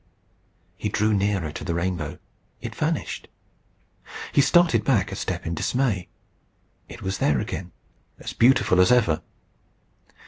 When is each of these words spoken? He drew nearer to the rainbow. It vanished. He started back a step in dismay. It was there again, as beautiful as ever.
He 0.77 0.89
drew 0.89 1.13
nearer 1.13 1.51
to 1.51 1.63
the 1.63 1.75
rainbow. 1.75 2.17
It 2.59 2.73
vanished. 2.73 3.27
He 4.31 4.41
started 4.41 4.83
back 4.83 5.11
a 5.11 5.15
step 5.15 5.45
in 5.45 5.53
dismay. 5.53 6.07
It 6.89 7.03
was 7.03 7.19
there 7.19 7.39
again, 7.39 7.71
as 8.17 8.33
beautiful 8.33 8.81
as 8.81 8.91
ever. 8.91 9.21